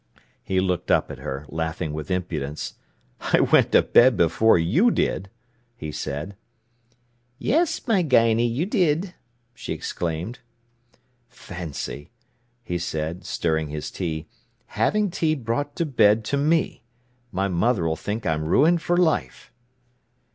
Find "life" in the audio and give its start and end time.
18.97-19.51